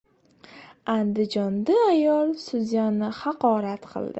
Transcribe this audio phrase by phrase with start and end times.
[0.95, 4.09] Andijonda ayol sudyani haqorat qildi